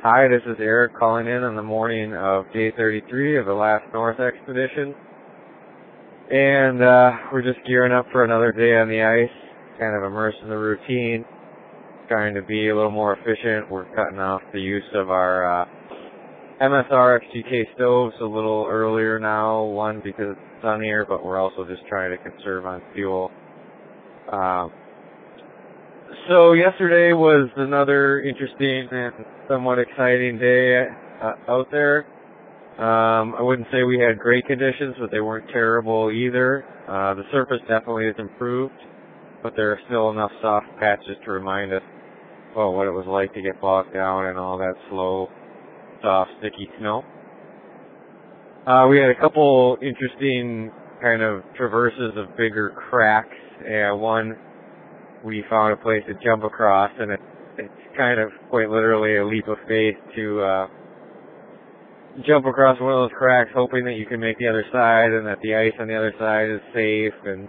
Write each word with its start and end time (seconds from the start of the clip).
Hi, 0.00 0.28
this 0.28 0.42
is 0.46 0.54
Eric 0.60 0.96
calling 0.96 1.26
in 1.26 1.42
on 1.42 1.56
the 1.56 1.62
morning 1.62 2.14
of 2.14 2.44
day 2.52 2.70
33 2.76 3.36
of 3.36 3.46
the 3.46 3.52
last 3.52 3.82
North 3.92 4.20
expedition. 4.20 4.94
And 6.30 6.80
uh, 6.80 7.10
we're 7.32 7.42
just 7.42 7.58
gearing 7.66 7.92
up 7.92 8.06
for 8.12 8.22
another 8.22 8.52
day 8.52 8.78
on 8.78 8.88
the 8.88 9.02
ice, 9.02 9.36
kind 9.76 9.96
of 9.96 10.04
immersed 10.04 10.38
in 10.44 10.50
the 10.50 10.56
routine, 10.56 11.24
trying 12.06 12.32
to 12.34 12.42
be 12.42 12.68
a 12.68 12.76
little 12.76 12.92
more 12.92 13.14
efficient. 13.14 13.68
We're 13.72 13.92
cutting 13.96 14.20
off 14.20 14.40
the 14.52 14.60
use 14.60 14.86
of 14.94 15.10
our 15.10 15.62
uh, 15.62 15.66
MSR 16.62 17.18
XGK 17.18 17.74
stoves 17.74 18.14
a 18.20 18.24
little 18.24 18.68
earlier 18.70 19.18
now, 19.18 19.64
one 19.64 20.00
because 20.04 20.26
it's 20.30 20.62
sunnier, 20.62 21.06
but 21.08 21.24
we're 21.24 21.40
also 21.40 21.66
just 21.66 21.82
trying 21.88 22.16
to 22.16 22.22
conserve 22.22 22.66
on 22.66 22.82
fuel. 22.94 23.32
Um, 24.30 24.70
so 26.28 26.52
yesterday 26.52 27.12
was 27.14 27.48
another 27.56 28.20
interesting 28.20 28.88
and 28.90 29.24
somewhat 29.48 29.78
exciting 29.78 30.38
day 30.38 30.86
uh, 31.22 31.50
out 31.50 31.68
there. 31.70 32.06
Um, 32.78 33.34
I 33.34 33.42
wouldn't 33.42 33.66
say 33.72 33.82
we 33.82 33.98
had 33.98 34.18
great 34.18 34.46
conditions, 34.46 34.94
but 35.00 35.10
they 35.10 35.20
weren't 35.20 35.48
terrible 35.48 36.12
either. 36.12 36.64
Uh, 36.86 37.14
the 37.14 37.24
surface 37.32 37.58
definitely 37.66 38.06
has 38.06 38.14
improved, 38.18 38.74
but 39.42 39.54
there 39.56 39.72
are 39.72 39.78
still 39.86 40.10
enough 40.10 40.30
soft 40.40 40.66
patches 40.78 41.16
to 41.24 41.32
remind 41.32 41.72
us, 41.72 41.82
well, 42.54 42.72
what 42.72 42.86
it 42.86 42.92
was 42.92 43.06
like 43.08 43.32
to 43.34 43.42
get 43.42 43.60
bogged 43.60 43.92
down 43.94 44.26
and 44.26 44.38
all 44.38 44.58
that 44.58 44.74
slow, 44.90 45.28
soft, 46.02 46.30
sticky 46.38 46.68
snow. 46.78 47.02
Uh, 48.66 48.86
we 48.86 48.98
had 48.98 49.08
a 49.10 49.18
couple 49.18 49.76
interesting 49.80 50.70
kind 51.02 51.22
of 51.22 51.42
traverses 51.56 52.12
of 52.16 52.36
bigger 52.36 52.70
cracks. 52.90 53.34
and 53.66 54.00
one 54.00 54.36
we 55.24 55.44
found 55.50 55.72
a 55.72 55.76
place 55.76 56.02
to 56.06 56.14
jump 56.24 56.44
across, 56.44 56.90
and 56.98 57.12
it, 57.12 57.20
it's 57.58 57.96
kind 57.96 58.20
of 58.20 58.30
quite 58.50 58.70
literally 58.70 59.16
a 59.16 59.26
leap 59.26 59.48
of 59.48 59.58
faith 59.66 59.96
to 60.16 60.40
uh, 60.40 60.66
jump 62.26 62.46
across 62.46 62.80
one 62.80 62.92
of 62.92 63.10
those 63.10 63.16
cracks, 63.16 63.50
hoping 63.54 63.84
that 63.84 63.94
you 63.94 64.06
can 64.06 64.20
make 64.20 64.38
the 64.38 64.48
other 64.48 64.64
side, 64.72 65.12
and 65.12 65.26
that 65.26 65.38
the 65.42 65.54
ice 65.54 65.72
on 65.80 65.88
the 65.88 65.96
other 65.96 66.12
side 66.18 66.48
is 66.48 66.60
safe, 66.74 67.14
and 67.24 67.48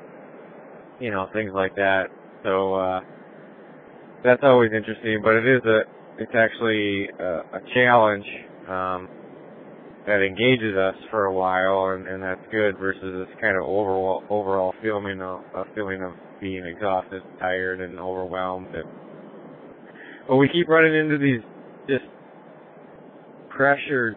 you 0.99 1.11
know 1.11 1.27
things 1.33 1.51
like 1.53 1.75
that. 1.75 2.05
So 2.43 2.75
uh, 2.75 3.01
that's 4.23 4.41
always 4.43 4.71
interesting, 4.75 5.21
but 5.23 5.35
it 5.35 5.47
is 5.47 5.61
a 5.65 5.81
it's 6.17 6.35
actually 6.35 7.07
a, 7.19 7.57
a 7.57 7.61
challenge 7.73 8.25
um, 8.67 9.09
that 10.07 10.21
engages 10.21 10.75
us 10.75 10.95
for 11.11 11.25
a 11.25 11.33
while, 11.33 11.95
and, 11.95 12.07
and 12.07 12.23
that's 12.23 12.41
good 12.51 12.77
versus 12.77 13.27
this 13.27 13.35
kind 13.41 13.57
of 13.57 13.63
overall 13.63 14.23
overall 14.29 14.73
feeling 14.81 15.21
of 15.21 15.41
a 15.55 15.63
feeling 15.75 16.01
of 16.01 16.13
being 16.41 16.65
exhausted, 16.65 17.21
tired, 17.39 17.81
and 17.81 17.99
overwhelmed. 17.99 18.73
And, 18.73 18.87
but 20.27 20.37
we 20.37 20.49
keep 20.49 20.67
running 20.67 20.95
into 20.95 21.17
these 21.17 21.41
just 21.87 22.09
pressured, 23.49 24.15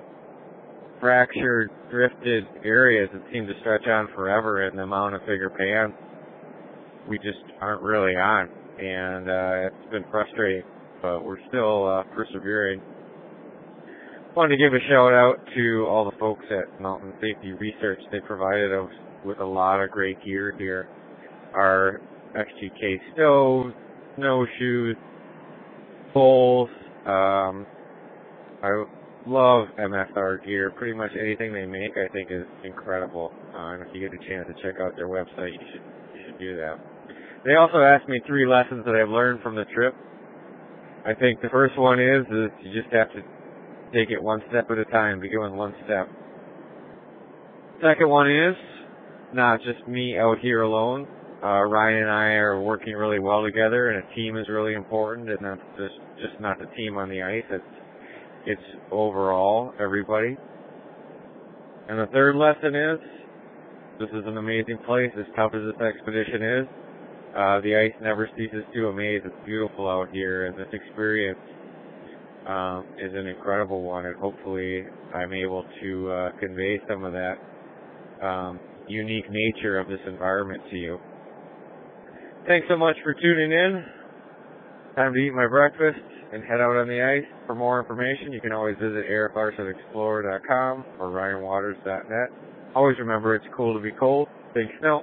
fractured, 1.00 1.70
drifted 1.90 2.44
areas 2.64 3.08
that 3.12 3.22
seem 3.32 3.46
to 3.46 3.52
stretch 3.60 3.86
on 3.86 4.08
forever 4.14 4.68
in 4.68 4.76
the 4.76 4.82
amount 4.82 5.14
of 5.14 5.20
bigger 5.22 5.50
pans 5.50 5.94
we 7.08 7.18
just 7.18 7.42
aren't 7.60 7.82
really 7.82 8.14
on. 8.14 8.48
And 8.78 9.28
uh, 9.28 9.68
it's 9.68 9.90
been 9.90 10.04
frustrating, 10.10 10.62
but 11.00 11.24
we're 11.24 11.40
still 11.48 11.88
uh, 11.88 12.02
persevering. 12.14 12.80
Wanted 14.34 14.56
to 14.56 14.64
give 14.64 14.72
a 14.72 14.80
shout 14.88 15.12
out 15.12 15.36
to 15.54 15.84
all 15.86 16.06
the 16.10 16.16
folks 16.16 16.46
at 16.50 16.80
Mountain 16.80 17.12
Safety 17.20 17.52
Research. 17.52 17.98
They 18.10 18.20
provided 18.20 18.72
us 18.72 18.88
with 19.26 19.40
a 19.40 19.44
lot 19.44 19.82
of 19.82 19.90
great 19.90 20.24
gear 20.24 20.54
here. 20.56 20.88
Our 21.52 22.00
XGK 22.34 23.12
stoves, 23.12 23.74
snowshoes, 24.16 24.96
poles. 26.14 26.70
Um, 27.04 27.66
I 28.64 28.84
love 29.26 29.68
MSR 29.78 30.42
gear. 30.46 30.70
Pretty 30.78 30.94
much 30.94 31.10
anything 31.20 31.52
they 31.52 31.66
make, 31.66 31.92
I 31.98 32.10
think, 32.10 32.30
is 32.30 32.46
incredible. 32.64 33.34
Uh, 33.54 33.74
and 33.74 33.82
if 33.82 33.88
you 33.92 34.00
get 34.00 34.18
a 34.18 34.28
chance 34.30 34.48
to 34.48 34.54
check 34.62 34.80
out 34.80 34.96
their 34.96 35.08
website, 35.08 35.52
you 35.52 35.66
should 35.72 35.82
you 36.14 36.20
should 36.24 36.38
do 36.38 36.56
that. 36.56 36.80
They 37.44 37.56
also 37.56 37.82
asked 37.82 38.08
me 38.08 38.18
three 38.26 38.46
lessons 38.46 38.86
that 38.86 38.94
I've 38.94 39.10
learned 39.10 39.42
from 39.42 39.56
the 39.56 39.66
trip. 39.74 39.94
I 41.04 41.12
think 41.12 41.42
the 41.42 41.50
first 41.50 41.76
one 41.76 42.00
is 42.00 42.24
is 42.30 42.48
you 42.64 42.72
just 42.72 42.90
have 42.94 43.12
to 43.12 43.20
take 43.92 44.10
it 44.10 44.22
one 44.22 44.42
step 44.48 44.70
at 44.70 44.78
a 44.78 44.84
time. 44.86 45.20
Begin 45.20 45.56
one 45.56 45.74
step. 45.84 46.08
Second 47.82 48.08
one 48.08 48.30
is 48.30 48.56
not 49.34 49.60
just 49.62 49.86
me 49.88 50.16
out 50.18 50.38
here 50.40 50.62
alone 50.62 51.06
uh, 51.42 51.62
Ryan 51.62 52.02
and 52.02 52.10
I 52.10 52.26
are 52.38 52.60
working 52.60 52.94
really 52.94 53.18
well 53.18 53.42
together, 53.42 53.90
and 53.90 53.98
a 53.98 54.14
team 54.14 54.36
is 54.36 54.48
really 54.48 54.74
important, 54.74 55.28
and 55.28 55.38
that's 55.42 55.60
just 55.76 55.98
just 56.22 56.40
not 56.40 56.58
the 56.60 56.66
team 56.76 56.96
on 56.96 57.08
the 57.08 57.20
ice. 57.20 57.42
It's 57.50 57.64
it's 58.46 58.68
overall 58.92 59.74
everybody. 59.80 60.36
And 61.88 61.98
the 61.98 62.06
third 62.12 62.36
lesson 62.36 62.76
is 62.76 62.98
this 63.98 64.08
is 64.10 64.22
an 64.24 64.38
amazing 64.38 64.78
place. 64.86 65.10
As 65.18 65.26
tough 65.34 65.50
as 65.54 65.62
this 65.66 65.80
expedition 65.82 66.42
is, 66.42 66.66
uh, 67.34 67.60
the 67.60 67.74
ice 67.74 67.96
never 68.00 68.30
ceases 68.36 68.62
to 68.74 68.86
amaze. 68.86 69.22
It's 69.24 69.34
beautiful 69.44 69.90
out 69.90 70.10
here, 70.12 70.46
and 70.46 70.56
this 70.56 70.70
experience 70.72 71.40
um, 72.46 72.84
is 72.98 73.12
an 73.14 73.26
incredible 73.26 73.82
one. 73.82 74.06
And 74.06 74.16
hopefully, 74.16 74.84
I'm 75.14 75.32
able 75.32 75.64
to 75.82 76.10
uh, 76.10 76.30
convey 76.40 76.80
some 76.88 77.04
of 77.04 77.12
that 77.12 77.36
um, 78.22 78.58
unique 78.88 79.26
nature 79.30 79.78
of 79.78 79.88
this 79.88 80.00
environment 80.06 80.62
to 80.70 80.76
you. 80.76 80.98
Thanks 82.46 82.66
so 82.68 82.76
much 82.76 82.96
for 83.02 83.14
tuning 83.14 83.52
in. 83.52 83.84
Time 84.96 85.12
to 85.12 85.18
eat 85.18 85.32
my 85.32 85.46
breakfast 85.46 86.00
and 86.32 86.42
head 86.42 86.60
out 86.60 86.76
on 86.76 86.88
the 86.88 87.00
ice. 87.00 87.28
For 87.46 87.54
more 87.54 87.80
information, 87.80 88.32
you 88.32 88.40
can 88.40 88.52
always 88.52 88.76
visit 88.76 89.04
ericlarsenexplorer.com 89.08 90.84
or 90.98 91.08
ryanwaters.net. 91.10 92.74
Always 92.74 92.98
remember 92.98 93.34
it's 93.34 93.44
cool 93.56 93.74
to 93.74 93.80
be 93.80 93.92
cold. 93.92 94.28
Big 94.54 94.66
snow. 94.80 95.02